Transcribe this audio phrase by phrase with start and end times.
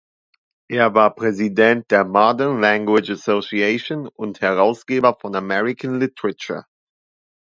[0.67, 6.65] Er war Präsident der Modern Language Association und Herausgeber von "American Literature".